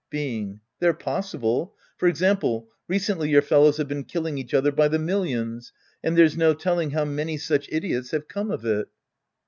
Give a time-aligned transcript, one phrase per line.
[0.09, 0.61] Being.
[0.79, 1.75] They're possible.
[1.97, 6.55] For example, recently your fellows have been killing each other by the millions^and there's no
[6.55, 8.85] telling how many such idiots have come of jt.